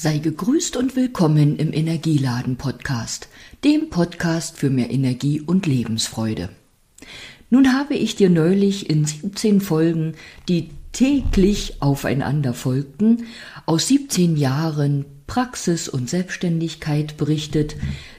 Sei 0.00 0.18
gegrüßt 0.18 0.76
und 0.76 0.94
willkommen 0.94 1.56
im 1.56 1.72
Energieladen 1.72 2.54
Podcast, 2.54 3.26
dem 3.64 3.90
Podcast 3.90 4.56
für 4.56 4.70
mehr 4.70 4.92
Energie 4.92 5.40
und 5.40 5.66
Lebensfreude. 5.66 6.50
Nun 7.50 7.72
habe 7.72 7.94
ich 7.94 8.14
dir 8.14 8.30
neulich 8.30 8.88
in 8.88 9.04
17 9.04 9.60
Folgen, 9.60 10.14
die 10.48 10.70
täglich 10.92 11.82
aufeinander 11.82 12.54
folgten, 12.54 13.24
aus 13.66 13.88
17 13.88 14.36
Jahren 14.36 15.04
Praxis 15.26 15.88
und 15.88 16.08
Selbstständigkeit 16.08 17.16
berichtet, 17.16 17.74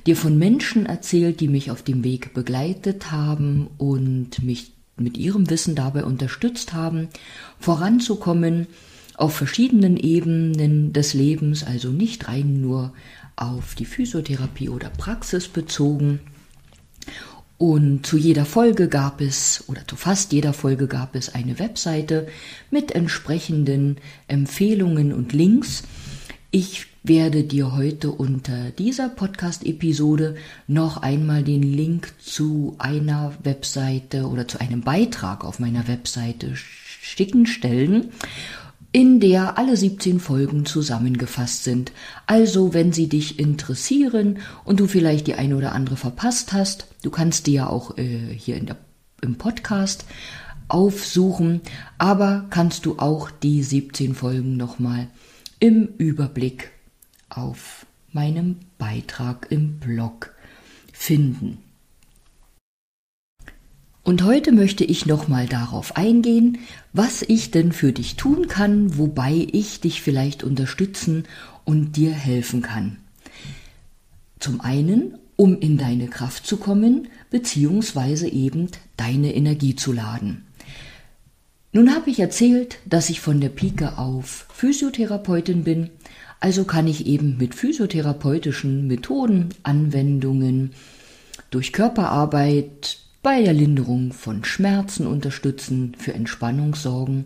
dir 0.05 0.17
von 0.17 0.37
Menschen 0.37 0.85
erzählt, 0.85 1.39
die 1.39 1.47
mich 1.47 1.71
auf 1.71 1.81
dem 1.81 2.03
Weg 2.03 2.33
begleitet 2.33 3.09
haben 3.09 3.69
und 3.77 4.43
mich 4.43 4.73
mit 4.97 5.17
ihrem 5.17 5.49
Wissen 5.49 5.75
dabei 5.75 6.03
unterstützt 6.03 6.73
haben, 6.73 7.07
voranzukommen, 7.57 8.67
auf 9.19 9.35
verschiedenen 9.35 9.97
Ebenen 9.97 10.93
des 10.93 11.13
Lebens, 11.13 11.63
also 11.63 11.89
nicht 11.89 12.27
rein 12.29 12.61
nur 12.61 12.93
auf 13.35 13.75
die 13.75 13.85
Physiotherapie 13.85 14.69
oder 14.69 14.89
Praxis 14.89 15.49
bezogen. 15.49 16.21
Und 17.57 18.05
zu 18.05 18.17
jeder 18.17 18.45
Folge 18.45 18.87
gab 18.87 19.19
es, 19.19 19.65
oder 19.67 19.85
zu 19.85 19.97
fast 19.97 20.31
jeder 20.31 20.53
Folge 20.53 20.87
gab 20.87 21.15
es 21.15 21.35
eine 21.35 21.59
Webseite 21.59 22.27
mit 22.71 22.93
entsprechenden 22.93 23.97
Empfehlungen 24.29 25.11
und 25.11 25.33
Links. 25.33 25.83
Ich 26.51 26.87
werde 27.03 27.43
dir 27.43 27.75
heute 27.75 28.11
unter 28.11 28.71
dieser 28.71 29.09
Podcast-Episode 29.09 30.35
noch 30.67 30.97
einmal 30.97 31.43
den 31.43 31.63
Link 31.63 32.13
zu 32.19 32.75
einer 32.79 33.33
Webseite 33.43 34.27
oder 34.27 34.47
zu 34.47 34.61
einem 34.61 34.81
Beitrag 34.81 35.43
auf 35.43 35.59
meiner 35.59 35.89
Webseite 35.89 36.55
schicken 36.55 37.45
stellen 37.45 38.11
in 38.91 39.19
der 39.19 39.57
alle 39.57 39.77
17 39.77 40.19
Folgen 40.19 40.65
zusammengefasst 40.65 41.63
sind. 41.63 41.91
Also, 42.25 42.73
wenn 42.73 42.91
sie 42.91 43.07
dich 43.07 43.39
interessieren 43.39 44.39
und 44.63 44.79
du 44.79 44.87
vielleicht 44.87 45.27
die 45.27 45.35
eine 45.35 45.55
oder 45.55 45.73
andere 45.73 45.95
verpasst 45.95 46.53
hast, 46.53 46.87
du 47.03 47.11
kannst 47.11 47.47
die 47.47 47.53
ja 47.53 47.67
auch 47.67 47.97
äh, 47.97 48.33
hier 48.35 48.57
in 48.57 48.65
der, 48.65 48.77
im 49.21 49.35
Podcast 49.35 50.05
aufsuchen, 50.67 51.61
aber 51.97 52.45
kannst 52.49 52.85
du 52.85 52.97
auch 52.97 53.31
die 53.31 53.63
17 53.63 54.15
Folgen 54.15 54.57
nochmal 54.57 55.07
im 55.59 55.89
Überblick 55.97 56.71
auf 57.29 57.85
meinem 58.11 58.57
Beitrag 58.77 59.47
im 59.49 59.79
Blog 59.79 60.33
finden. 60.93 61.59
Und 64.09 64.23
heute 64.23 64.51
möchte 64.51 64.83
ich 64.83 65.05
nochmal 65.05 65.45
darauf 65.45 65.95
eingehen, 65.95 66.57
was 66.93 67.21
ich 67.21 67.51
denn 67.51 67.71
für 67.71 67.93
dich 67.93 68.15
tun 68.15 68.47
kann, 68.47 68.97
wobei 68.97 69.47
ich 69.51 69.81
dich 69.81 70.01
vielleicht 70.01 70.43
unterstützen 70.43 71.25
und 71.63 71.95
dir 71.95 72.09
helfen 72.09 72.63
kann. 72.63 72.97
Zum 74.39 74.61
einen, 74.61 75.19
um 75.35 75.59
in 75.59 75.77
deine 75.77 76.07
Kraft 76.07 76.47
zu 76.47 76.57
kommen, 76.57 77.07
beziehungsweise 77.29 78.27
eben 78.27 78.69
deine 78.97 79.35
Energie 79.35 79.75
zu 79.75 79.93
laden. 79.93 80.43
Nun 81.71 81.93
habe 81.93 82.09
ich 82.09 82.19
erzählt, 82.19 82.79
dass 82.87 83.11
ich 83.11 83.21
von 83.21 83.39
der 83.39 83.49
Pike 83.49 83.99
auf 83.99 84.47
Physiotherapeutin 84.51 85.63
bin, 85.63 85.91
also 86.39 86.63
kann 86.63 86.87
ich 86.87 87.05
eben 87.05 87.37
mit 87.37 87.53
physiotherapeutischen 87.53 88.87
Methoden, 88.87 89.49
Anwendungen, 89.61 90.71
durch 91.51 91.71
Körperarbeit, 91.71 92.97
bei 93.21 93.41
der 93.43 93.53
Linderung 93.53 94.13
von 94.13 94.43
Schmerzen 94.43 95.05
unterstützen, 95.05 95.95
für 95.97 96.13
Entspannung 96.13 96.75
sorgen 96.75 97.25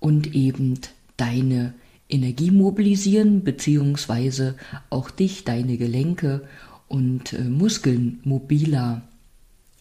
und 0.00 0.34
eben 0.34 0.74
deine 1.16 1.74
Energie 2.08 2.50
mobilisieren, 2.50 3.44
beziehungsweise 3.44 4.56
auch 4.90 5.10
dich, 5.10 5.44
deine 5.44 5.76
Gelenke 5.76 6.42
und 6.88 7.32
äh, 7.32 7.44
Muskeln 7.44 8.20
mobiler 8.24 9.02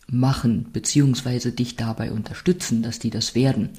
machen, 0.07 0.67
beziehungsweise 0.71 1.51
dich 1.51 1.75
dabei 1.75 2.11
unterstützen, 2.11 2.83
dass 2.83 2.99
die 2.99 3.09
das 3.09 3.35
werden. 3.35 3.69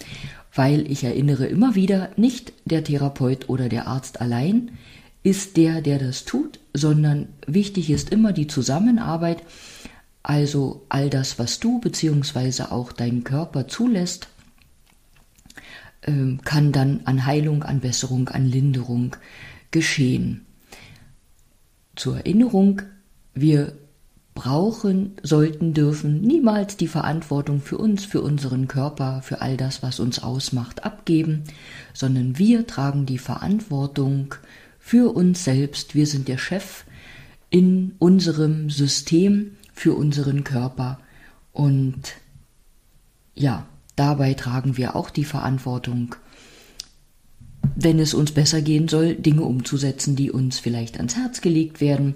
Weil 0.54 0.90
ich 0.90 1.04
erinnere 1.04 1.46
immer 1.46 1.74
wieder, 1.74 2.10
nicht 2.16 2.52
der 2.64 2.84
Therapeut 2.84 3.48
oder 3.48 3.68
der 3.68 3.86
Arzt 3.86 4.20
allein 4.20 4.72
ist 5.22 5.56
der, 5.56 5.80
der 5.80 5.98
das 5.98 6.24
tut, 6.24 6.58
sondern 6.74 7.28
wichtig 7.46 7.90
ist 7.90 8.10
immer 8.10 8.32
die 8.32 8.48
Zusammenarbeit 8.48 9.42
also 10.22 10.84
all 10.88 11.10
das, 11.10 11.38
was 11.38 11.58
du 11.60 11.80
bzw. 11.80 12.64
auch 12.64 12.92
dein 12.92 13.24
Körper 13.24 13.68
zulässt, 13.68 14.28
ähm, 16.02 16.40
kann 16.44 16.72
dann 16.72 17.00
an 17.04 17.26
Heilung, 17.26 17.62
an 17.62 17.80
Besserung, 17.80 18.28
an 18.28 18.46
Linderung 18.46 19.16
geschehen. 19.70 20.46
Zur 21.96 22.18
Erinnerung, 22.18 22.82
wir 23.34 23.74
brauchen, 24.34 25.12
sollten, 25.22 25.74
dürfen 25.74 26.22
niemals 26.22 26.76
die 26.76 26.88
Verantwortung 26.88 27.60
für 27.60 27.76
uns, 27.76 28.04
für 28.04 28.22
unseren 28.22 28.66
Körper, 28.66 29.20
für 29.22 29.42
all 29.42 29.56
das, 29.56 29.82
was 29.82 30.00
uns 30.00 30.22
ausmacht, 30.22 30.84
abgeben, 30.84 31.44
sondern 31.92 32.38
wir 32.38 32.66
tragen 32.66 33.04
die 33.04 33.18
Verantwortung 33.18 34.34
für 34.78 35.14
uns 35.14 35.44
selbst. 35.44 35.94
Wir 35.94 36.06
sind 36.06 36.28
der 36.28 36.38
Chef 36.38 36.84
in 37.50 37.94
unserem 37.98 38.70
System 38.70 39.52
für 39.82 39.94
unseren 39.94 40.44
Körper. 40.44 41.00
Und 41.52 42.14
ja, 43.34 43.66
dabei 43.96 44.34
tragen 44.34 44.76
wir 44.76 44.94
auch 44.94 45.10
die 45.10 45.24
Verantwortung, 45.24 46.14
wenn 47.74 47.98
es 47.98 48.14
uns 48.14 48.30
besser 48.30 48.62
gehen 48.62 48.86
soll, 48.86 49.16
Dinge 49.16 49.42
umzusetzen, 49.42 50.14
die 50.14 50.30
uns 50.30 50.60
vielleicht 50.60 50.98
ans 50.98 51.16
Herz 51.16 51.40
gelegt 51.40 51.80
werden. 51.80 52.14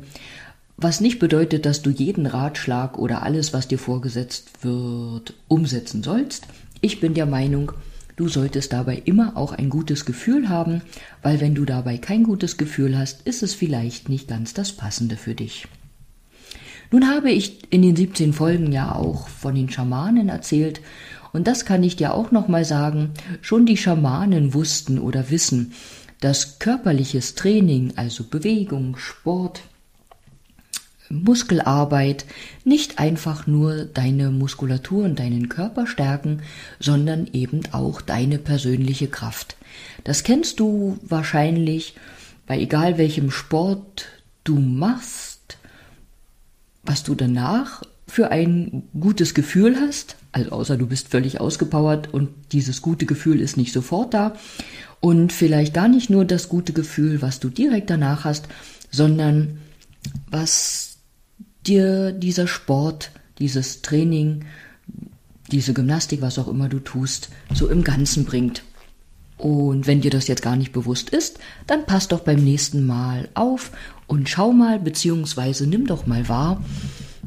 Was 0.76 1.00
nicht 1.00 1.19
bedeutet, 1.19 1.66
dass 1.66 1.82
du 1.82 1.91
jeden 1.91 2.26
Ratschlag 2.26 2.99
oder 2.99 3.25
alles, 3.25 3.53
was 3.53 3.66
dir 3.66 3.81
vorgesetzt 3.81 4.62
wird, 4.62 5.34
umsetzen 5.49 6.05
sollst. 6.05 6.47
Ich 6.82 7.00
bin 7.00 7.15
der 7.15 7.26
Meinung, 7.26 7.72
du 8.15 8.28
solltest 8.28 8.75
dabei 8.75 9.03
immer 9.05 9.37
auch 9.37 9.50
ein 9.50 9.71
gutes 9.71 10.05
Gefühl 10.05 10.49
haben, 10.49 10.82
weil 11.21 11.41
wenn 11.41 11.56
du 11.56 11.65
dabei 11.65 11.99
kein 11.99 12.22
gutes 12.22 12.59
Gefühl 12.59 12.97
hast, 12.97 13.26
ist 13.26 13.43
es 13.43 13.55
vielleicht 13.55 14.09
nicht 14.09 14.28
ganz 14.28 14.55
das 14.55 14.71
Passende 14.71 15.16
für 15.16 15.34
dich. 15.34 15.66
Nun 16.91 17.09
habe 17.09 17.31
ich 17.31 17.73
in 17.73 17.83
den 17.83 17.97
17 17.97 18.33
Folgen 18.33 18.73
ja 18.73 18.95
auch 18.95 19.29
von 19.29 19.55
den 19.55 19.71
Schamanen 19.71 20.29
erzählt 20.29 20.81
und 21.33 21.47
das 21.47 21.65
kann 21.65 21.83
ich 21.83 21.97
dir 21.97 22.15
auch 22.15 22.31
nochmal 22.31 22.65
sagen, 22.65 23.11
schon 23.43 23.67
die 23.67 23.77
Schamanen 23.77 24.55
wussten 24.55 24.99
oder 24.99 25.31
wissen, 25.31 25.73
dass 26.21 26.59
körperliches 26.59 27.35
Training, 27.35 27.93
also 27.97 28.25
Bewegung, 28.25 28.97
Sport, 28.97 29.63
Muskelarbeit 31.09 32.25
nicht 32.65 32.99
einfach 32.99 33.47
nur 33.47 33.85
deine 33.85 34.31
Muskulatur 34.31 35.05
und 35.05 35.19
deinen 35.19 35.49
Körper 35.49 35.87
stärken, 35.87 36.43
sondern 36.81 37.29
eben 37.33 37.61
auch 37.73 38.01
deine 38.01 38.39
persönliche 38.39 39.09
Kraft. 39.09 39.57
Das 40.05 40.25
kennst 40.25 40.59
du 40.59 40.99
wahrscheinlich 41.03 41.95
bei 42.47 42.59
egal 42.59 42.99
welchem 42.99 43.31
Sport 43.31 44.07
du 44.43 44.59
machst 44.59 45.25
was 46.87 47.03
du 47.03 47.15
danach 47.15 47.83
für 48.09 48.31
ein 48.31 48.85
gutes 48.99 49.35
Gefühl 49.35 49.77
hast, 49.81 50.17
also 50.33 50.51
außer 50.51 50.77
du 50.77 50.87
bist 50.87 51.09
völlig 51.09 51.41
ausgepowert 51.41 52.13
und 52.15 52.31
dieses 52.53 52.83
gute 52.83 53.07
Gefühl 53.07 53.41
ist 53.41 53.57
nicht 53.57 53.73
sofort 53.73 54.15
da 54.15 54.37
und 55.01 55.33
vielleicht 55.33 55.75
gar 55.75 55.89
nicht 55.89 56.09
nur 56.09 56.25
das 56.25 56.49
gute 56.49 56.73
Gefühl, 56.73 57.21
was 57.23 57.41
du 57.41 57.49
direkt 57.49 57.91
danach 57.91 58.25
hast, 58.25 58.47
sondern 58.91 59.59
was 60.31 60.99
dir 61.67 62.13
dieser 62.13 62.47
Sport, 62.47 63.11
dieses 63.39 63.83
Training, 63.83 64.45
diese 65.51 65.75
Gymnastik, 65.75 66.23
was 66.23 66.39
auch 66.39 66.49
immer 66.49 66.69
du 66.69 66.79
tust, 66.79 67.29
so 67.53 67.69
im 67.69 67.85
Ganzen 67.85 68.25
bringt. 68.25 68.63
Und 69.39 69.87
wenn 69.87 70.01
dir 70.01 70.11
das 70.11 70.29
jetzt 70.29 70.43
gar 70.43 70.57
nicht 70.57 70.73
bewusst 70.73 71.11
ist, 71.11 71.39
dann 71.67 71.85
pass 71.85 72.09
doch 72.09 72.21
beim 72.21 72.43
nächsten 72.43 72.87
Mal 72.87 73.29
auf 73.35 73.71
und 74.06 74.29
schau 74.29 74.53
mal, 74.53 74.79
beziehungsweise 74.79 75.67
nimm 75.67 75.87
doch 75.87 76.06
mal 76.06 76.29
wahr, 76.29 76.62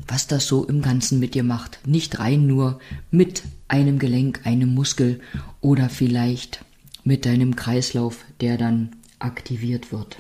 was 0.08 0.26
das 0.26 0.48
so 0.48 0.66
im 0.66 0.82
Ganzen 0.82 1.20
mit 1.20 1.36
dir 1.36 1.44
macht. 1.44 1.80
Nicht 1.86 2.20
rein 2.20 2.48
nur 2.48 2.80
mit 3.12 3.44
einem 3.68 4.00
Gelenk, 4.00 4.42
einem 4.46 4.74
Muskel 4.74 5.20
oder 5.62 5.90
vielleicht 5.90 6.66
mit 7.04 7.26
deinem 7.26 7.56
Kreislauf, 7.56 8.26
der 8.42 8.58
dann 8.58 8.90
aktiviert 9.20 9.92
wird. 9.92 10.18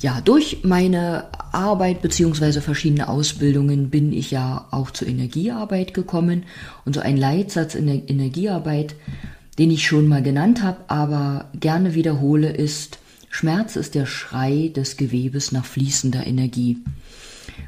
Ja, 0.00 0.22
durch 0.22 0.60
meine 0.62 1.26
Arbeit 1.52 2.00
beziehungsweise 2.00 2.62
verschiedene 2.62 3.08
Ausbildungen 3.08 3.90
bin 3.90 4.14
ich 4.14 4.30
ja 4.30 4.66
auch 4.70 4.90
zur 4.90 5.08
Energiearbeit 5.08 5.92
gekommen. 5.92 6.44
Und 6.86 6.94
so 6.94 7.00
ein 7.00 7.18
Leitsatz 7.18 7.74
in 7.74 7.86
der 7.86 8.08
Energiearbeit, 8.08 8.94
den 9.58 9.70
ich 9.70 9.86
schon 9.86 10.08
mal 10.08 10.22
genannt 10.22 10.62
habe, 10.62 10.78
aber 10.88 11.50
gerne 11.58 11.94
wiederhole, 11.94 12.50
ist, 12.50 12.98
Schmerz 13.28 13.76
ist 13.76 13.94
der 13.94 14.06
Schrei 14.06 14.72
des 14.74 14.96
Gewebes 14.96 15.52
nach 15.52 15.64
fließender 15.64 16.26
Energie. 16.26 16.78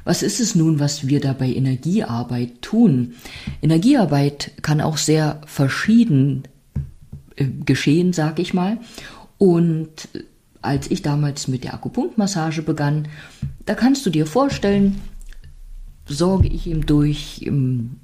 Was 0.04 0.22
ist 0.22 0.40
es 0.40 0.54
nun, 0.54 0.80
was 0.80 1.06
wir 1.06 1.20
da 1.20 1.32
bei 1.32 1.52
Energiearbeit 1.52 2.62
tun? 2.62 3.14
Energiearbeit 3.60 4.52
kann 4.62 4.80
auch 4.80 4.96
sehr 4.96 5.40
verschieden 5.46 6.44
äh, 7.36 7.46
geschehen, 7.64 8.12
sag 8.12 8.38
ich 8.38 8.54
mal. 8.54 8.78
Und 9.38 10.08
als 10.60 10.90
ich 10.90 11.02
damals 11.02 11.48
mit 11.48 11.64
der 11.64 11.74
Akupunktmassage 11.74 12.62
begann, 12.62 13.08
da 13.66 13.74
kannst 13.74 14.06
du 14.06 14.10
dir 14.10 14.26
vorstellen, 14.26 15.00
sorge 16.06 16.48
ich 16.48 16.66
ihm 16.66 16.86
durch 16.86 17.42
ähm, 17.44 17.96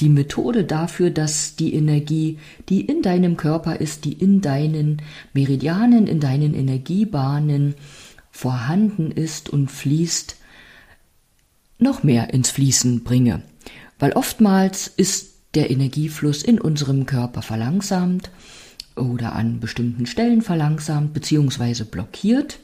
die 0.00 0.08
Methode 0.08 0.64
dafür, 0.64 1.10
dass 1.10 1.56
die 1.56 1.74
Energie, 1.74 2.38
die 2.68 2.82
in 2.82 3.02
deinem 3.02 3.36
Körper 3.36 3.76
ist, 3.80 4.04
die 4.04 4.12
in 4.12 4.40
deinen 4.40 5.02
Meridianen, 5.32 6.06
in 6.06 6.20
deinen 6.20 6.54
Energiebahnen 6.54 7.74
vorhanden 8.30 9.10
ist 9.10 9.48
und 9.50 9.70
fließt, 9.70 10.36
noch 11.78 12.02
mehr 12.02 12.32
ins 12.32 12.50
Fließen 12.50 13.04
bringe. 13.04 13.42
Weil 13.98 14.12
oftmals 14.12 14.86
ist 14.86 15.34
der 15.54 15.70
Energiefluss 15.70 16.42
in 16.42 16.60
unserem 16.60 17.06
Körper 17.06 17.42
verlangsamt 17.42 18.30
oder 18.96 19.34
an 19.34 19.60
bestimmten 19.60 20.06
Stellen 20.06 20.42
verlangsamt 20.42 21.14
bzw. 21.14 21.84
blockiert. 21.84 22.58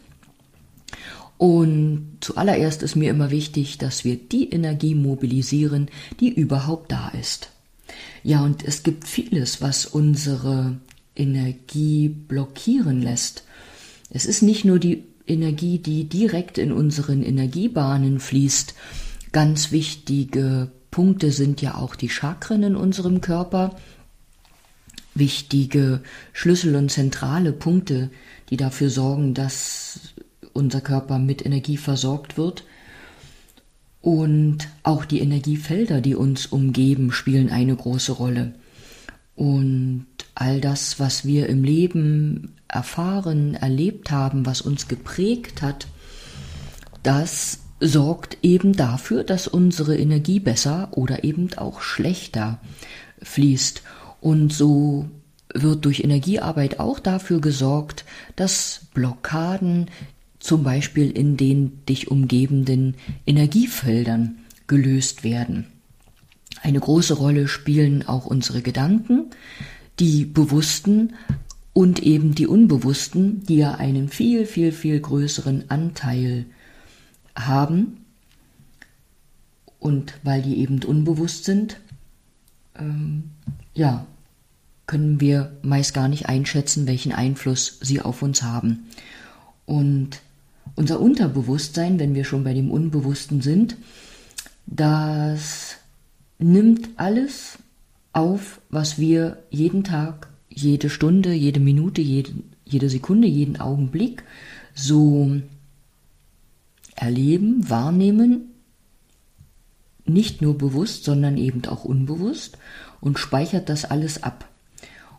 Und 1.37 2.19
zuallererst 2.21 2.83
ist 2.83 2.97
mir 2.97 3.11
immer 3.11 3.31
wichtig, 3.31 3.79
dass 3.79 4.05
wir 4.05 4.17
die 4.17 4.51
Energie 4.51 4.95
mobilisieren, 4.95 5.89
die 6.21 6.29
überhaupt 6.33 6.93
da 6.93 7.09
ist. 7.09 7.51
Ja, 8.23 8.43
und 8.43 8.65
es 8.65 8.83
gibt 8.83 9.07
vieles, 9.07 9.61
was 9.61 9.85
unsere 9.85 10.77
Energie 11.17 12.09
blockieren 12.09 13.03
lässt. 13.03 13.45
Es 14.11 14.27
ist 14.27 14.43
nicht 14.43 14.65
nur 14.65 14.79
die 14.79 15.05
Energie, 15.27 15.79
die 15.79 16.05
direkt 16.05 16.59
in 16.59 16.73
unseren 16.73 17.23
Energiebahnen 17.23 18.21
fließt. 18.21 18.75
Ganz 19.33 19.73
wichtige 19.73 20.71
Punkte 20.91 21.33
sind 21.33 21.61
ja 21.61 21.77
auch 21.77 21.97
die 21.97 22.09
Chakren 22.09 22.63
in 22.63 22.77
unserem 22.77 23.21
Körper. 23.21 23.77
Wichtige 25.15 26.03
Schlüssel 26.33 26.77
und 26.77 26.91
zentrale 26.91 27.53
Punkte, 27.53 28.11
die 28.51 28.57
dafür 28.57 28.91
sorgen, 28.91 29.35
dass 29.35 30.14
unser 30.55 30.81
Körper 30.81 31.19
mit 31.19 31.45
Energie 31.45 31.77
versorgt 31.77 32.39
wird. 32.39 32.65
Und 34.01 34.69
auch 34.83 35.05
die 35.05 35.21
Energiefelder, 35.21 36.01
die 36.01 36.15
uns 36.15 36.47
umgeben, 36.47 37.13
spielen 37.13 37.51
eine 37.51 37.75
große 37.75 38.13
Rolle. 38.13 38.55
Und 39.35 40.07
all 40.35 40.61
das, 40.61 41.01
was 41.01 41.25
wir 41.25 41.49
im 41.49 41.65
Leben 41.65 42.55
erfahren, 42.69 43.55
erlebt 43.55 44.11
haben, 44.11 44.47
was 44.47 44.61
uns 44.61 44.89
geprägt 44.89 45.63
hat, 45.63 45.87
das 47.03 47.61
sorgt 47.81 48.39
eben 48.43 48.75
dafür, 48.75 49.25
dass 49.25 49.47
unsere 49.47 49.97
Energie 49.97 50.41
besser 50.41 50.89
oder 50.93 51.25
eben 51.25 51.51
auch 51.57 51.81
schlechter 51.81 52.59
fließt. 53.23 53.83
Und 54.21 54.53
so 54.53 55.09
wird 55.53 55.85
durch 55.85 56.01
Energiearbeit 56.01 56.81
auch 56.81 56.99
dafür 56.99 57.41
gesorgt, 57.41 58.05
dass 58.37 58.87
Blockaden 58.95 59.91
zum 60.45 60.63
Beispiel 60.63 61.11
in 61.11 61.39
den 61.39 61.87
dich 61.87 62.11
umgebenden 62.11 62.97
Energiefeldern 63.27 64.37
gelöst 64.67 65.25
werden. 65.25 65.69
Eine 66.61 66.81
große 66.81 67.15
Rolle 67.15 67.49
spielen 67.49 68.07
auch 68.07 68.27
unsere 68.27 68.61
Gedanken, 68.61 69.31
die 70.01 70.27
bewussten 70.27 71.15
und 71.73 72.03
eben 72.03 72.35
die 72.35 72.47
unbewussten, 72.47 73.43
die 73.47 73.57
ja 73.57 73.77
einen 73.77 74.11
viel, 74.11 74.45
viel, 74.45 74.73
viel 74.73 75.01
größeren 75.01 75.71
Anteil 75.71 76.45
haben. 77.35 78.05
Und 79.79 80.13
weil 80.25 80.43
die 80.43 80.59
eben 80.59 80.83
unbewusst 80.83 81.47
sind, 81.47 81.81
ähm, 82.79 83.31
ja, 83.73 84.07
können 84.87 85.23
wir 85.23 85.57
meist 85.63 85.95
gar 85.95 86.09
nicht 86.09 86.27
einschätzen, 86.27 86.87
welchen 86.87 87.13
Einfluss 87.13 87.79
sie 87.81 88.03
auf 88.03 88.21
uns 88.21 88.43
haben. 88.43 88.91
Und 89.65 90.21
unser 90.75 91.01
Unterbewusstsein, 91.01 91.99
wenn 91.99 92.15
wir 92.15 92.25
schon 92.25 92.45
bei 92.45 92.55
dem 92.55 92.71
Unbewussten 92.71 93.41
sind, 93.41 93.77
das 94.67 95.77
nimmt 96.39 96.89
alles 96.97 97.59
auf, 98.13 98.61
was 98.71 98.99
wir 98.99 99.43
jeden 99.51 99.85
Tag, 99.85 100.29
jede 100.49 100.91
Stunde, 100.91 101.33
jede 101.33 101.61
Minute, 101.61 102.01
jede, 102.01 102.33
jede 102.65 102.89
Sekunde, 102.89 103.27
jeden 103.27 103.61
Augenblick 103.61 104.25
so 104.75 105.41
erleben, 106.97 107.69
wahrnehmen, 107.69 108.51
nicht 110.07 110.43
nur 110.43 110.57
bewusst, 110.59 111.05
sondern 111.05 111.37
eben 111.37 111.65
auch 111.67 111.85
unbewusst 111.85 112.59
und 113.01 113.19
speichert 113.19 113.69
das 113.69 113.85
alles 113.85 114.23
ab. 114.23 114.49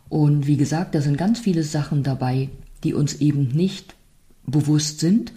Und 0.08 0.46
wie 0.46 0.56
gesagt, 0.56 0.94
da 0.94 1.00
sind 1.00 1.18
ganz 1.18 1.40
viele 1.40 1.64
Sachen 1.64 2.02
dabei, 2.02 2.50
die 2.84 2.94
uns 2.94 3.16
eben 3.16 3.48
nicht 3.48 3.95
bewusst 4.46 5.00
sind. 5.00 5.32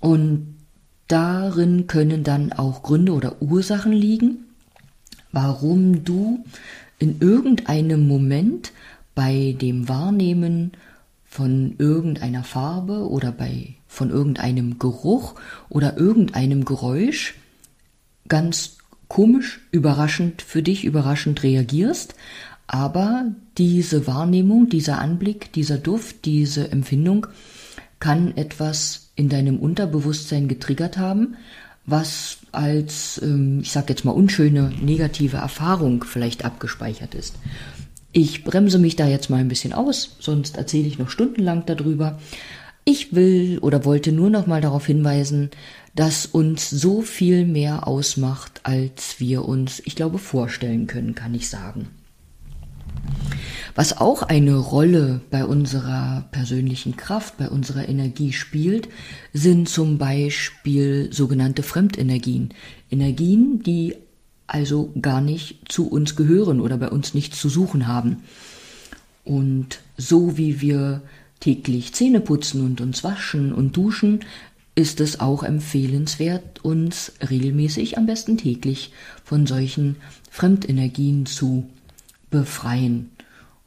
Und 0.00 0.56
darin 1.08 1.86
können 1.86 2.24
dann 2.24 2.52
auch 2.52 2.82
Gründe 2.82 3.12
oder 3.12 3.40
Ursachen 3.40 3.92
liegen, 3.92 4.44
warum 5.32 6.04
du 6.04 6.44
in 6.98 7.20
irgendeinem 7.20 8.06
Moment 8.06 8.72
bei 9.14 9.56
dem 9.60 9.88
Wahrnehmen 9.88 10.72
von 11.24 11.74
irgendeiner 11.78 12.44
Farbe 12.44 13.08
oder 13.08 13.32
bei 13.32 13.74
von 13.88 14.10
irgendeinem 14.10 14.78
Geruch 14.78 15.34
oder 15.68 15.96
irgendeinem 15.96 16.64
Geräusch 16.64 17.34
ganz 18.28 18.78
komisch, 19.08 19.60
überraschend 19.70 20.42
für 20.42 20.62
dich 20.62 20.84
überraschend 20.84 21.42
reagierst, 21.42 22.14
aber 22.66 23.26
diese 23.58 24.06
Wahrnehmung, 24.06 24.68
dieser 24.68 25.00
Anblick, 25.00 25.52
dieser 25.52 25.78
Duft, 25.78 26.24
diese 26.24 26.70
Empfindung 26.72 27.26
kann 28.04 28.36
etwas 28.36 29.08
in 29.16 29.30
deinem 29.30 29.58
Unterbewusstsein 29.58 30.46
getriggert 30.46 30.98
haben, 30.98 31.38
was 31.86 32.36
als, 32.52 33.18
ähm, 33.22 33.60
ich 33.62 33.72
sag 33.72 33.88
jetzt 33.88 34.04
mal, 34.04 34.12
unschöne, 34.12 34.70
negative 34.82 35.38
Erfahrung 35.38 36.04
vielleicht 36.04 36.44
abgespeichert 36.44 37.14
ist. 37.14 37.36
Ich 38.12 38.44
bremse 38.44 38.78
mich 38.78 38.96
da 38.96 39.08
jetzt 39.08 39.30
mal 39.30 39.38
ein 39.38 39.48
bisschen 39.48 39.72
aus, 39.72 40.16
sonst 40.20 40.58
erzähle 40.58 40.86
ich 40.86 40.98
noch 40.98 41.08
stundenlang 41.08 41.64
darüber. 41.64 42.18
Ich 42.84 43.14
will 43.14 43.58
oder 43.60 43.86
wollte 43.86 44.12
nur 44.12 44.28
noch 44.28 44.46
mal 44.46 44.60
darauf 44.60 44.84
hinweisen, 44.84 45.48
dass 45.94 46.26
uns 46.26 46.68
so 46.68 47.00
viel 47.00 47.46
mehr 47.46 47.88
ausmacht, 47.88 48.60
als 48.64 49.18
wir 49.18 49.46
uns, 49.46 49.80
ich 49.82 49.96
glaube, 49.96 50.18
vorstellen 50.18 50.86
können, 50.86 51.14
kann 51.14 51.34
ich 51.34 51.48
sagen. 51.48 51.88
Was 53.74 53.98
auch 53.98 54.22
eine 54.22 54.56
Rolle 54.56 55.20
bei 55.30 55.44
unserer 55.44 56.26
persönlichen 56.30 56.96
Kraft, 56.96 57.38
bei 57.38 57.48
unserer 57.48 57.88
Energie 57.88 58.32
spielt, 58.32 58.88
sind 59.32 59.68
zum 59.68 59.98
Beispiel 59.98 61.12
sogenannte 61.12 61.64
Fremdenergien. 61.64 62.54
Energien, 62.90 63.64
die 63.64 63.96
also 64.46 64.92
gar 65.00 65.20
nicht 65.20 65.72
zu 65.72 65.88
uns 65.88 66.14
gehören 66.14 66.60
oder 66.60 66.76
bei 66.76 66.88
uns 66.88 67.14
nichts 67.14 67.40
zu 67.40 67.48
suchen 67.48 67.88
haben. 67.88 68.22
Und 69.24 69.80
so 69.96 70.36
wie 70.36 70.60
wir 70.60 71.02
täglich 71.40 71.94
Zähne 71.94 72.20
putzen 72.20 72.64
und 72.64 72.80
uns 72.80 73.02
waschen 73.02 73.52
und 73.52 73.76
duschen, 73.76 74.20
ist 74.76 75.00
es 75.00 75.18
auch 75.18 75.42
empfehlenswert, 75.42 76.64
uns 76.64 77.12
regelmäßig, 77.28 77.96
am 77.96 78.06
besten 78.06 78.36
täglich, 78.36 78.92
von 79.24 79.46
solchen 79.46 79.96
Fremdenergien 80.30 81.26
zu 81.26 81.68
befreien. 82.30 83.10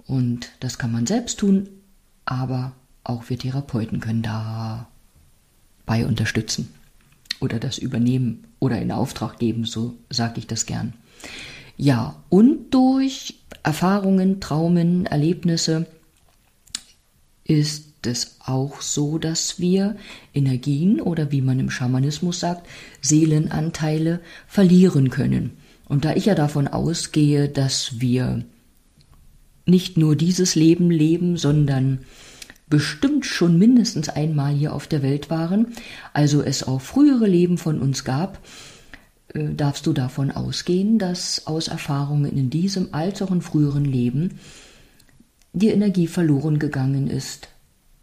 Und 0.07 0.49
das 0.61 0.77
kann 0.77 0.91
man 0.91 1.05
selbst 1.05 1.39
tun, 1.39 1.69
aber 2.25 2.71
auch 3.03 3.29
wir 3.29 3.37
Therapeuten 3.37 3.99
können 3.99 4.23
dabei 4.23 6.05
unterstützen 6.05 6.73
oder 7.39 7.59
das 7.59 7.77
übernehmen 7.77 8.45
oder 8.59 8.79
in 8.79 8.91
Auftrag 8.91 9.37
geben, 9.37 9.65
so 9.65 9.95
sage 10.09 10.39
ich 10.39 10.47
das 10.47 10.65
gern. 10.65 10.93
Ja, 11.77 12.15
und 12.29 12.71
durch 12.71 13.35
Erfahrungen, 13.63 14.39
Traumen, 14.39 15.05
Erlebnisse 15.05 15.85
ist 17.43 17.85
es 18.05 18.37
auch 18.45 18.81
so, 18.81 19.17
dass 19.17 19.59
wir 19.59 19.95
Energien 20.33 21.01
oder 21.01 21.31
wie 21.31 21.41
man 21.41 21.59
im 21.59 21.69
Schamanismus 21.69 22.39
sagt, 22.39 22.67
Seelenanteile 23.01 24.21
verlieren 24.47 25.09
können. 25.09 25.51
Und 25.87 26.05
da 26.05 26.13
ich 26.13 26.25
ja 26.25 26.35
davon 26.35 26.67
ausgehe, 26.67 27.47
dass 27.47 27.99
wir 27.99 28.43
nicht 29.67 29.97
nur 29.97 30.15
dieses 30.15 30.55
Leben 30.55 30.89
leben, 30.89 31.37
sondern 31.37 31.99
bestimmt 32.69 33.25
schon 33.25 33.57
mindestens 33.57 34.09
einmal 34.09 34.53
hier 34.53 34.73
auf 34.73 34.87
der 34.87 35.01
Welt 35.01 35.29
waren, 35.29 35.67
also 36.13 36.41
es 36.41 36.63
auch 36.63 36.81
frühere 36.81 37.27
Leben 37.27 37.57
von 37.57 37.79
uns 37.79 38.03
gab, 38.03 38.39
äh, 39.33 39.53
darfst 39.53 39.85
du 39.87 39.93
davon 39.93 40.31
ausgehen, 40.31 40.99
dass 40.99 41.47
aus 41.47 41.67
Erfahrungen 41.67 42.35
in 42.35 42.49
diesem 42.49 42.93
als 42.93 43.21
auch 43.21 43.31
in 43.31 43.41
früheren 43.41 43.85
Leben 43.85 44.39
die 45.53 45.69
Energie 45.69 46.07
verloren 46.07 46.59
gegangen 46.59 47.07
ist, 47.07 47.49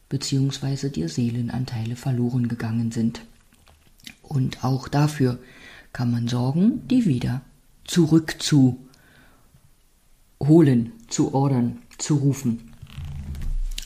beziehungsweise 0.09 0.91
dir 0.91 1.09
Seelenanteile 1.09 1.97
verloren 1.97 2.49
gegangen 2.49 2.91
sind. 2.91 3.21
Und 4.23 4.65
auch 4.65 4.89
dafür 4.89 5.39
kann 5.93 6.11
man 6.11 6.27
sorgen, 6.27 6.87
die 6.89 7.05
wieder 7.05 7.43
zurückzuholen, 7.85 8.79
zu 11.15 11.33
ordern, 11.33 11.79
zu 11.99 12.17
rufen. 12.17 12.73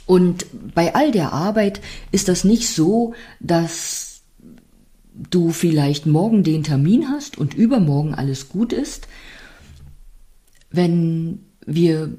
Und 0.06 0.46
bei 0.74 0.94
all 0.94 1.12
der 1.12 1.32
Arbeit 1.34 1.82
ist 2.10 2.28
das 2.28 2.42
nicht 2.42 2.68
so, 2.68 3.14
dass 3.40 4.22
du 5.12 5.50
vielleicht 5.50 6.06
morgen 6.06 6.42
den 6.42 6.62
Termin 6.62 7.10
hast 7.10 7.36
und 7.36 7.52
übermorgen 7.52 8.14
alles 8.14 8.48
gut 8.48 8.72
ist. 8.72 9.06
Wenn 10.70 11.40
wir 11.66 12.10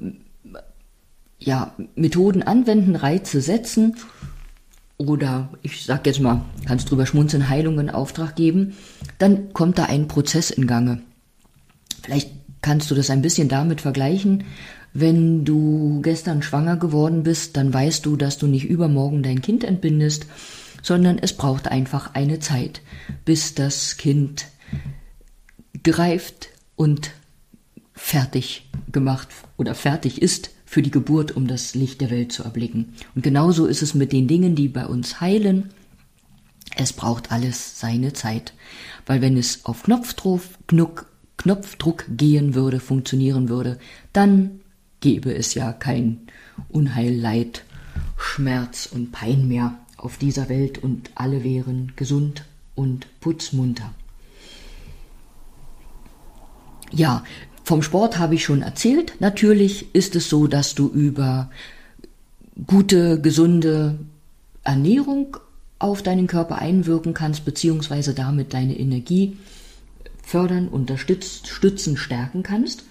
ja, 1.40 1.74
Methoden 1.96 2.42
anwenden, 2.42 2.94
Reize 2.94 3.40
setzen 3.40 3.96
oder 4.98 5.48
ich 5.62 5.84
sag 5.84 6.06
jetzt 6.06 6.20
mal, 6.20 6.44
kannst 6.66 6.90
drüber 6.90 7.06
schmunzeln, 7.06 7.48
Heilungen 7.48 7.88
in 7.88 7.94
Auftrag 7.94 8.36
geben, 8.36 8.76
dann 9.18 9.52
kommt 9.52 9.78
da 9.78 9.84
ein 9.84 10.06
Prozess 10.06 10.50
in 10.50 10.66
Gange. 10.68 11.00
Vielleicht 12.02 12.30
kannst 12.62 12.90
du 12.90 12.94
das 12.94 13.10
ein 13.10 13.22
bisschen 13.22 13.48
damit 13.48 13.80
vergleichen. 13.80 14.44
Wenn 14.92 15.44
du 15.44 16.00
gestern 16.02 16.42
schwanger 16.42 16.76
geworden 16.76 17.22
bist, 17.22 17.56
dann 17.56 17.72
weißt 17.72 18.04
du, 18.06 18.16
dass 18.16 18.38
du 18.38 18.46
nicht 18.46 18.64
übermorgen 18.64 19.22
dein 19.22 19.40
Kind 19.40 19.62
entbindest, 19.62 20.26
sondern 20.82 21.18
es 21.18 21.36
braucht 21.36 21.68
einfach 21.68 22.14
eine 22.14 22.40
Zeit, 22.40 22.80
bis 23.24 23.54
das 23.54 23.96
Kind 23.96 24.46
greift 25.82 26.48
und 26.76 27.12
fertig 27.94 28.68
gemacht 28.90 29.28
oder 29.56 29.74
fertig 29.74 30.20
ist 30.22 30.50
für 30.64 30.82
die 30.82 30.90
Geburt, 30.90 31.36
um 31.36 31.46
das 31.46 31.74
Licht 31.74 32.00
der 32.00 32.10
Welt 32.10 32.32
zu 32.32 32.44
erblicken. 32.44 32.94
Und 33.14 33.22
genauso 33.22 33.66
ist 33.66 33.82
es 33.82 33.94
mit 33.94 34.12
den 34.12 34.26
Dingen, 34.28 34.54
die 34.54 34.68
bei 34.68 34.86
uns 34.86 35.20
heilen. 35.20 35.70
Es 36.76 36.92
braucht 36.92 37.32
alles 37.32 37.78
seine 37.78 38.12
Zeit. 38.12 38.54
Weil 39.06 39.20
wenn 39.20 39.36
es 39.36 39.64
auf 39.64 39.82
Knopfdruck, 39.82 41.06
Knopfdruck 41.36 42.04
gehen 42.08 42.54
würde, 42.54 42.80
funktionieren 42.80 43.48
würde, 43.48 43.78
dann 44.12 44.59
gäbe 45.00 45.34
es 45.34 45.54
ja 45.54 45.72
kein 45.72 46.20
Unheil, 46.68 47.14
Leid, 47.14 47.64
Schmerz 48.16 48.86
und 48.86 49.12
Pein 49.12 49.48
mehr 49.48 49.78
auf 49.96 50.16
dieser 50.18 50.48
Welt 50.48 50.78
und 50.78 51.10
alle 51.14 51.44
wären 51.44 51.92
gesund 51.96 52.44
und 52.74 53.06
putzmunter. 53.20 53.92
Ja, 56.92 57.24
vom 57.64 57.82
Sport 57.82 58.18
habe 58.18 58.34
ich 58.34 58.44
schon 58.44 58.62
erzählt. 58.62 59.14
Natürlich 59.20 59.94
ist 59.94 60.16
es 60.16 60.28
so, 60.28 60.46
dass 60.46 60.74
du 60.74 60.88
über 60.88 61.50
gute, 62.66 63.20
gesunde 63.20 63.98
Ernährung 64.64 65.36
auf 65.78 66.02
deinen 66.02 66.26
Körper 66.26 66.58
einwirken 66.58 67.14
kannst, 67.14 67.44
beziehungsweise 67.44 68.12
damit 68.12 68.52
deine 68.54 68.78
Energie 68.78 69.36
fördern, 70.22 70.68
unterstützen, 70.68 71.96
stärken 71.96 72.42
kannst. 72.42 72.84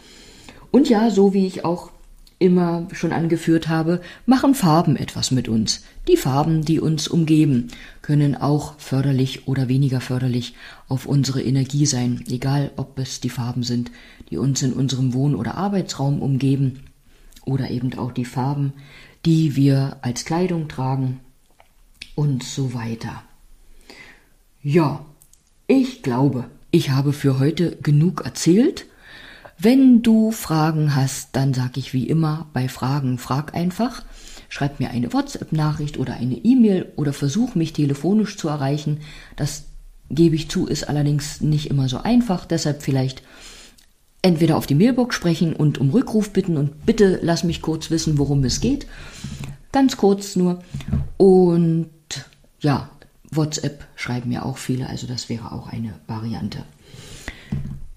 Und 0.71 0.89
ja, 0.89 1.09
so 1.09 1.33
wie 1.33 1.45
ich 1.45 1.65
auch 1.65 1.91
immer 2.39 2.87
schon 2.93 3.11
angeführt 3.11 3.67
habe, 3.67 4.01
machen 4.25 4.55
Farben 4.55 4.95
etwas 4.95 5.29
mit 5.31 5.49
uns. 5.49 5.83
Die 6.07 6.17
Farben, 6.17 6.63
die 6.63 6.79
uns 6.79 7.07
umgeben, 7.07 7.67
können 8.01 8.35
auch 8.35 8.79
förderlich 8.79 9.47
oder 9.47 9.67
weniger 9.67 9.99
förderlich 9.99 10.55
auf 10.87 11.05
unsere 11.05 11.43
Energie 11.43 11.85
sein, 11.85 12.23
egal 12.29 12.71
ob 12.77 12.97
es 12.97 13.19
die 13.19 13.29
Farben 13.29 13.63
sind, 13.63 13.91
die 14.29 14.37
uns 14.37 14.61
in 14.61 14.73
unserem 14.73 15.13
Wohn- 15.13 15.35
oder 15.35 15.55
Arbeitsraum 15.55 16.21
umgeben 16.21 16.85
oder 17.45 17.69
eben 17.69 17.93
auch 17.97 18.13
die 18.13 18.25
Farben, 18.25 18.73
die 19.25 19.57
wir 19.57 19.97
als 20.01 20.23
Kleidung 20.23 20.69
tragen 20.69 21.19
und 22.15 22.43
so 22.43 22.73
weiter. 22.73 23.23
Ja, 24.63 25.05
ich 25.67 26.03
glaube, 26.03 26.45
ich 26.71 26.91
habe 26.91 27.13
für 27.13 27.39
heute 27.39 27.77
genug 27.81 28.21
erzählt. 28.25 28.85
Wenn 29.61 30.01
du 30.01 30.31
Fragen 30.31 30.95
hast, 30.95 31.35
dann 31.35 31.53
sag 31.53 31.75
ich 31.75 31.93
wie 31.93 32.07
immer 32.07 32.47
bei 32.53 32.69
Fragen 32.69 33.17
frag 33.17 33.53
einfach. 33.53 34.03
Schreib 34.47 34.79
mir 34.79 34.89
eine 34.89 35.11
WhatsApp-Nachricht 35.11 35.97
oder 35.97 36.13
eine 36.13 36.37
E-Mail 36.37 36.93
oder 36.95 37.11
versuch 37.11 37.55
mich 37.55 37.73
telefonisch 37.73 38.37
zu 38.37 38.47
erreichen. 38.47 39.01
Das 39.35 39.65
gebe 40.09 40.37
ich 40.37 40.49
zu, 40.49 40.65
ist 40.65 40.87
allerdings 40.87 41.41
nicht 41.41 41.69
immer 41.69 41.89
so 41.89 41.97
einfach. 41.97 42.45
Deshalb 42.45 42.81
vielleicht 42.83 43.21
entweder 44.21 44.55
auf 44.55 44.65
die 44.65 44.75
Mailbox 44.75 45.13
sprechen 45.13 45.53
und 45.53 45.77
um 45.77 45.89
Rückruf 45.89 46.31
bitten 46.31 46.55
und 46.55 46.85
bitte 46.85 47.19
lass 47.21 47.43
mich 47.43 47.61
kurz 47.61 47.91
wissen, 47.91 48.17
worum 48.17 48.45
es 48.45 48.61
geht. 48.61 48.87
Ganz 49.73 49.97
kurz 49.97 50.37
nur. 50.37 50.63
Und 51.17 51.89
ja, 52.61 52.89
WhatsApp 53.29 53.85
schreiben 53.97 54.31
ja 54.31 54.43
auch 54.43 54.57
viele, 54.57 54.87
also 54.87 55.05
das 55.05 55.27
wäre 55.27 55.51
auch 55.51 55.67
eine 55.67 55.95
Variante. 56.07 56.63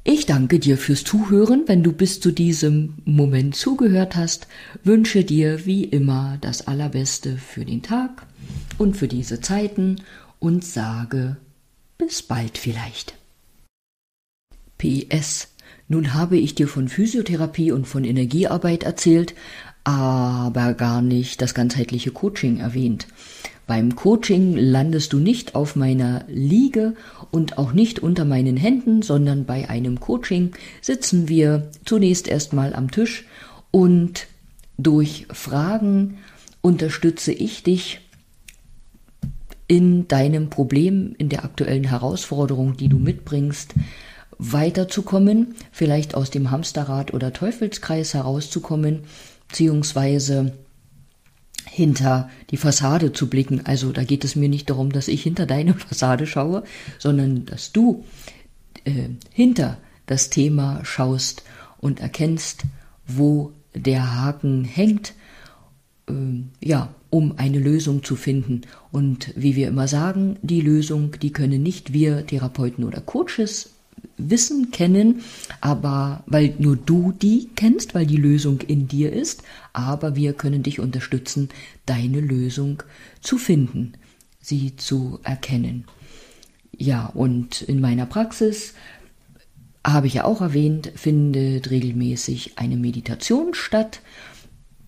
Ich 0.04 0.26
danke 0.26 0.58
dir 0.58 0.78
fürs 0.78 1.04
Zuhören. 1.04 1.62
Wenn 1.66 1.84
du 1.84 1.92
bis 1.92 2.18
zu 2.18 2.32
diesem 2.32 2.94
Moment 3.04 3.54
zugehört 3.54 4.16
hast, 4.16 4.48
wünsche 4.82 5.22
dir 5.22 5.64
wie 5.64 5.84
immer 5.84 6.38
das 6.40 6.66
Allerbeste 6.66 7.36
für 7.36 7.64
den 7.64 7.82
Tag 7.82 8.26
und 8.78 8.96
für 8.96 9.06
diese 9.06 9.40
Zeiten 9.40 10.02
und 10.40 10.64
sage 10.64 11.36
bis 11.98 12.22
bald 12.22 12.58
vielleicht. 12.58 13.14
PS. 14.78 15.48
Nun 15.86 16.14
habe 16.14 16.36
ich 16.36 16.56
dir 16.56 16.66
von 16.66 16.88
Physiotherapie 16.88 17.70
und 17.70 17.86
von 17.86 18.02
Energiearbeit 18.02 18.82
erzählt, 18.82 19.34
aber 19.84 20.74
gar 20.74 21.00
nicht 21.00 21.40
das 21.42 21.54
ganzheitliche 21.54 22.10
Coaching 22.10 22.58
erwähnt. 22.58 23.06
Beim 23.72 23.96
Coaching 23.96 24.54
landest 24.54 25.14
du 25.14 25.18
nicht 25.18 25.54
auf 25.54 25.76
meiner 25.76 26.26
Liege 26.28 26.94
und 27.30 27.56
auch 27.56 27.72
nicht 27.72 28.00
unter 28.00 28.26
meinen 28.26 28.58
Händen, 28.58 29.00
sondern 29.00 29.46
bei 29.46 29.70
einem 29.70 29.98
Coaching 29.98 30.52
sitzen 30.82 31.26
wir 31.26 31.70
zunächst 31.86 32.28
erstmal 32.28 32.74
am 32.74 32.90
Tisch 32.90 33.24
und 33.70 34.26
durch 34.76 35.26
Fragen 35.32 36.18
unterstütze 36.60 37.32
ich 37.32 37.62
dich 37.62 38.02
in 39.68 40.06
deinem 40.06 40.50
Problem, 40.50 41.14
in 41.16 41.30
der 41.30 41.42
aktuellen 41.42 41.84
Herausforderung, 41.84 42.76
die 42.76 42.88
du 42.88 42.98
mitbringst, 42.98 43.72
weiterzukommen, 44.36 45.54
vielleicht 45.70 46.14
aus 46.14 46.28
dem 46.28 46.50
Hamsterrad 46.50 47.14
oder 47.14 47.32
Teufelskreis 47.32 48.12
herauszukommen, 48.12 49.04
beziehungsweise 49.48 50.52
hinter 51.64 52.30
die 52.50 52.56
Fassade 52.56 53.12
zu 53.12 53.28
blicken. 53.28 53.64
Also 53.64 53.92
da 53.92 54.04
geht 54.04 54.24
es 54.24 54.36
mir 54.36 54.48
nicht 54.48 54.70
darum, 54.70 54.92
dass 54.92 55.08
ich 55.08 55.22
hinter 55.22 55.46
deine 55.46 55.74
Fassade 55.88 56.26
schaue, 56.26 56.64
sondern 56.98 57.46
dass 57.46 57.72
du 57.72 58.04
äh, 58.84 59.08
hinter 59.30 59.78
das 60.06 60.30
Thema 60.30 60.84
schaust 60.84 61.42
und 61.78 62.00
erkennst, 62.00 62.62
wo 63.06 63.52
der 63.74 64.14
Haken 64.16 64.64
hängt, 64.64 65.14
äh, 66.08 66.12
ja, 66.60 66.94
um 67.10 67.34
eine 67.36 67.58
Lösung 67.58 68.02
zu 68.02 68.16
finden. 68.16 68.62
Und 68.90 69.32
wie 69.36 69.56
wir 69.56 69.68
immer 69.68 69.88
sagen, 69.88 70.38
die 70.42 70.60
Lösung, 70.60 71.16
die 71.20 71.32
können 71.32 71.62
nicht 71.62 71.92
wir 71.92 72.26
Therapeuten 72.26 72.84
oder 72.84 73.00
Coaches 73.00 73.70
Wissen 74.16 74.70
kennen, 74.70 75.22
aber 75.60 76.22
weil 76.26 76.54
nur 76.58 76.76
du 76.76 77.12
die 77.12 77.48
kennst, 77.56 77.94
weil 77.94 78.06
die 78.06 78.16
Lösung 78.16 78.60
in 78.60 78.88
dir 78.88 79.12
ist, 79.12 79.42
aber 79.72 80.16
wir 80.16 80.32
können 80.32 80.62
dich 80.62 80.80
unterstützen, 80.80 81.48
deine 81.86 82.20
Lösung 82.20 82.82
zu 83.20 83.38
finden, 83.38 83.94
sie 84.40 84.76
zu 84.76 85.18
erkennen. 85.22 85.84
Ja, 86.76 87.06
und 87.06 87.62
in 87.62 87.80
meiner 87.80 88.06
Praxis 88.06 88.74
habe 89.86 90.06
ich 90.06 90.14
ja 90.14 90.24
auch 90.24 90.40
erwähnt, 90.40 90.92
findet 90.94 91.70
regelmäßig 91.70 92.58
eine 92.58 92.76
Meditation 92.76 93.54
statt. 93.54 94.00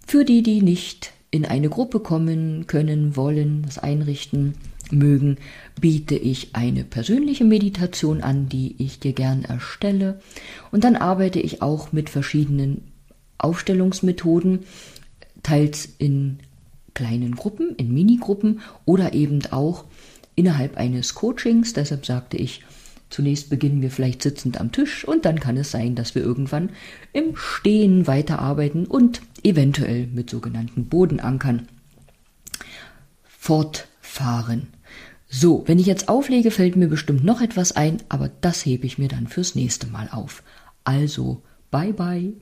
Für 0.07 0.25
die, 0.25 0.43
die 0.43 0.63
nicht 0.63 1.13
in 1.31 1.45
eine 1.45 1.69
Gruppe 1.69 2.01
kommen 2.01 2.67
können, 2.67 3.17
wollen, 3.17 3.63
das 3.63 3.79
einrichten, 3.79 4.55
mögen, 4.95 5.37
biete 5.81 6.17
ich 6.17 6.55
eine 6.55 6.85
persönliche 6.85 7.45
Meditation 7.45 8.23
an, 8.23 8.49
die 8.49 8.75
ich 8.79 9.01
dir 9.01 9.13
gern 9.13 9.45
erstelle. 9.45 10.21
Und 10.71 10.85
dann 10.85 10.97
arbeite 10.97 11.41
ich 11.41 11.63
auch 11.63 11.93
mit 11.93 12.11
verschiedenen 12.11 12.83
Aufstellungsmethoden, 13.39 14.61
teils 15.43 15.89
in 15.99 16.39
kleinen 16.95 17.35
Gruppen, 17.35 17.75
in 17.77 17.93
Minigruppen 17.93 18.61
oder 18.85 19.13
eben 19.13 19.41
auch 19.51 19.85
innerhalb 20.35 20.77
eines 20.77 21.15
Coachings. 21.15 21.73
Deshalb 21.73 22.07
sagte 22.07 22.37
ich, 22.37 22.63
zunächst 23.11 23.51
beginnen 23.51 23.83
wir 23.83 23.91
vielleicht 23.91 24.23
sitzend 24.23 24.61
am 24.61 24.73
Tisch 24.73 25.07
und 25.07 25.25
dann 25.25 25.41
kann 25.41 25.57
es 25.57 25.71
sein, 25.71 25.95
dass 25.95 26.15
wir 26.15 26.23
irgendwann 26.23 26.71
im 27.13 27.37
Stehen 27.37 28.07
weiterarbeiten 28.07 28.87
und 28.87 29.23
eventuell 29.43 30.07
mit 30.07 30.31
sogenannten 30.31 30.87
Bodenankern 30.87 31.69
fortfahren. 33.27 34.69
So, 35.37 35.65
wenn 35.67 35.81
ich 35.81 35.87
jetzt 35.87 36.09
auflege, 36.09 36.53
fällt 36.53 36.77
mir 36.77 36.87
bestimmt 36.87 37.25
noch 37.25 37.41
etwas 37.41 37.73
ein, 37.73 37.97
aber 38.09 38.31
das 38.41 38.65
hebe 38.65 38.87
ich 38.87 38.99
mir 38.99 39.09
dann 39.09 39.27
fürs 39.27 39.57
nächste 39.57 39.89
Mal 39.89 40.09
auf. 40.13 40.45
Also, 40.85 41.43
bye 41.73 41.93
bye. 41.93 42.35